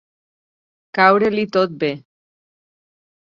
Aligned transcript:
Caure-li 0.99 1.45
tot 1.57 1.75
bé. 1.83 1.91